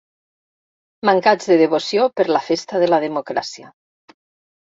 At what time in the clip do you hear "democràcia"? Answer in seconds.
3.05-3.71